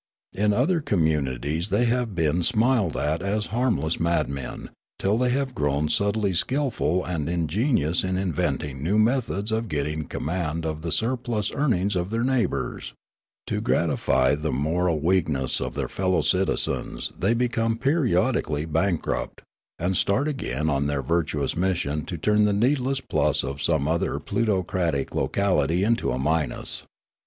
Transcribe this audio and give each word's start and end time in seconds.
In 0.35 0.51
other 0.51 0.81
communities 0.81 1.69
they 1.69 1.85
have 1.85 2.15
been 2.15 2.41
smiled 2.41 2.97
at 2.97 3.21
as 3.21 3.45
harm 3.53 3.77
less 3.79 3.99
madmen 3.99 4.71
till 4.97 5.15
they 5.15 5.29
have 5.29 5.53
grown 5.53 5.89
subtly 5.89 6.33
skilful 6.33 7.05
and 7.05 7.29
ingenious 7.29 8.03
in 8.03 8.17
inventing 8.17 8.81
new 8.81 8.97
methods 8.97 9.51
of 9.51 9.67
getting 9.69 10.05
com 10.07 10.25
mand 10.25 10.65
of 10.65 10.81
the 10.81 10.91
surplus 10.91 11.51
earnings 11.53 11.95
of 11.95 12.09
their 12.09 12.23
neighbours; 12.23 12.93
to 13.45 13.61
gratif}^ 13.61 14.41
the 14.41 14.51
moral 14.51 14.99
weakness 14.99 15.61
of 15.61 15.75
their 15.75 15.87
fellow 15.87 16.21
citizens 16.21 17.11
they 17.15 17.35
become 17.35 17.77
periodically 17.77 18.65
bankrupt, 18.65 19.43
and 19.77 19.95
start 19.95 20.27
again 20.27 20.67
on 20.67 20.87
their 20.87 21.03
virtuous 21.03 21.55
mission 21.55 22.03
to 22.05 22.17
turn 22.17 22.45
the 22.45 22.53
needless 22.53 23.01
plus 23.01 23.43
of 23.43 23.61
some 23.61 23.87
other 23.87 24.17
plutocratic 24.17 25.13
locality 25.13 25.83
into 25.83 26.09
a 26.11 26.17
minus. 26.17 26.85